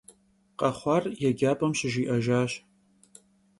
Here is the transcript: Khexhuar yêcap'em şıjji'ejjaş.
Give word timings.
Khexhuar 0.59 1.03
yêcap'em 1.21 1.71
şıjji'ejjaş. 1.79 2.51